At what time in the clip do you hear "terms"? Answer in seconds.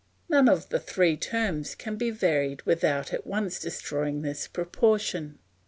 1.15-1.75